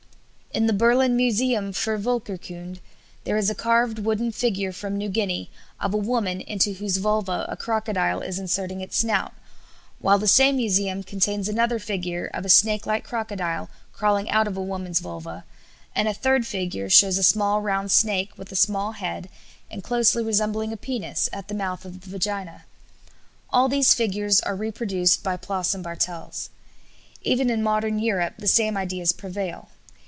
[0.53, 2.81] In the Berlin Museum für Volkerkunde
[3.23, 7.45] there is a carved wooden figure from New Guinea of a woman into whose vulva
[7.47, 9.31] a crocodile is inserting its snout,
[9.99, 14.57] while the same museum contains another figure of a snake like crocodile crawling out of
[14.57, 15.45] a woman's vulva,
[15.95, 19.29] and a third figure shows a small round snake with a small head,
[19.71, 22.65] and closely resembling a penis, at the mouth of the vagina.
[23.51, 26.49] All these figures are reproduced by Ploss and Bartels.
[27.21, 29.69] Even in modern Europe the same ideas prevail.